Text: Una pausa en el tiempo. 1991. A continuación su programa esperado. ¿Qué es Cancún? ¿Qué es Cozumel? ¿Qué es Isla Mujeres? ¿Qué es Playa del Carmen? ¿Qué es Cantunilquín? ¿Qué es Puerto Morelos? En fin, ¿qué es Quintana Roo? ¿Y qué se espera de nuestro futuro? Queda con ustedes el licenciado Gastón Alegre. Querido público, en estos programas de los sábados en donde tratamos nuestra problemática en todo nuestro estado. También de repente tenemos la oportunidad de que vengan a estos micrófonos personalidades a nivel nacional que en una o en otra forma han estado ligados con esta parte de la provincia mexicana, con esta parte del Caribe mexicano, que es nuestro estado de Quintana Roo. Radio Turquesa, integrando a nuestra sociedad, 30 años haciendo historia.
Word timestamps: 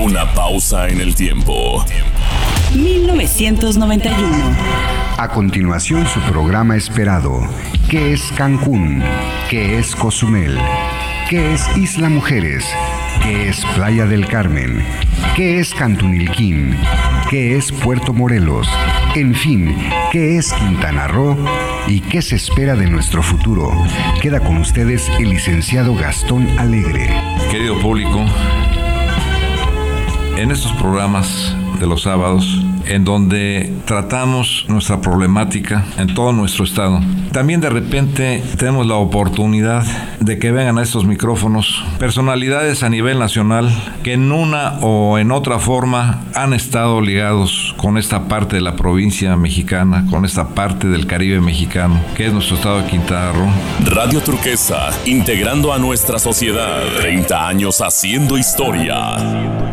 Una 0.00 0.32
pausa 0.32 0.88
en 0.88 1.00
el 1.00 1.16
tiempo. 1.16 1.84
1991. 2.72 4.16
A 5.16 5.28
continuación 5.28 6.06
su 6.06 6.20
programa 6.20 6.76
esperado. 6.76 7.40
¿Qué 7.90 8.12
es 8.12 8.22
Cancún? 8.36 9.02
¿Qué 9.50 9.76
es 9.80 9.96
Cozumel? 9.96 10.56
¿Qué 11.28 11.52
es 11.52 11.76
Isla 11.76 12.08
Mujeres? 12.08 12.64
¿Qué 13.24 13.48
es 13.48 13.64
Playa 13.74 14.06
del 14.06 14.28
Carmen? 14.28 14.84
¿Qué 15.34 15.58
es 15.58 15.74
Cantunilquín? 15.74 16.76
¿Qué 17.28 17.56
es 17.56 17.72
Puerto 17.72 18.12
Morelos? 18.12 18.68
En 19.16 19.34
fin, 19.34 19.76
¿qué 20.12 20.38
es 20.38 20.52
Quintana 20.52 21.08
Roo? 21.08 21.36
¿Y 21.88 22.02
qué 22.02 22.22
se 22.22 22.36
espera 22.36 22.76
de 22.76 22.88
nuestro 22.88 23.20
futuro? 23.20 23.72
Queda 24.22 24.38
con 24.38 24.58
ustedes 24.58 25.10
el 25.18 25.30
licenciado 25.30 25.96
Gastón 25.96 26.56
Alegre. 26.56 27.20
Querido 27.50 27.80
público, 27.80 28.24
en 30.38 30.52
estos 30.52 30.72
programas 30.72 31.52
de 31.80 31.86
los 31.86 32.02
sábados 32.02 32.64
en 32.86 33.04
donde 33.04 33.72
tratamos 33.84 34.64
nuestra 34.68 35.00
problemática 35.00 35.84
en 35.98 36.14
todo 36.14 36.32
nuestro 36.32 36.64
estado. 36.64 37.00
También 37.32 37.60
de 37.60 37.68
repente 37.68 38.42
tenemos 38.56 38.86
la 38.86 38.94
oportunidad 38.94 39.84
de 40.20 40.38
que 40.38 40.50
vengan 40.50 40.78
a 40.78 40.82
estos 40.82 41.04
micrófonos 41.04 41.84
personalidades 41.98 42.82
a 42.82 42.88
nivel 42.88 43.18
nacional 43.18 43.70
que 44.02 44.14
en 44.14 44.32
una 44.32 44.78
o 44.80 45.18
en 45.18 45.32
otra 45.32 45.58
forma 45.58 46.24
han 46.34 46.54
estado 46.54 47.00
ligados 47.00 47.74
con 47.76 47.98
esta 47.98 48.28
parte 48.28 48.56
de 48.56 48.62
la 48.62 48.76
provincia 48.76 49.36
mexicana, 49.36 50.06
con 50.08 50.24
esta 50.24 50.48
parte 50.48 50.88
del 50.88 51.06
Caribe 51.06 51.40
mexicano, 51.40 52.00
que 52.16 52.26
es 52.26 52.32
nuestro 52.32 52.56
estado 52.56 52.82
de 52.82 52.86
Quintana 52.86 53.32
Roo. 53.32 53.48
Radio 53.84 54.20
Turquesa, 54.20 54.90
integrando 55.04 55.72
a 55.72 55.78
nuestra 55.78 56.18
sociedad, 56.18 56.80
30 56.98 57.48
años 57.48 57.80
haciendo 57.80 58.38
historia. 58.38 59.67